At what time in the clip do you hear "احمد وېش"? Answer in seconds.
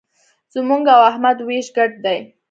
1.11-1.67